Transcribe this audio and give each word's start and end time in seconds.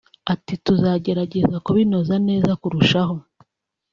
Ati 0.33 0.53
“Tuzagerageza 0.65 1.57
kubinoza 1.65 2.15
neza 2.27 2.51
kurushaho 2.61 3.15